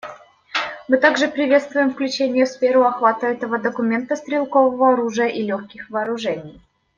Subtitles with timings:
[0.87, 6.59] Мы также приветствуем включение в сферу охвата этого документа стрелкового оружия и легких вооружений.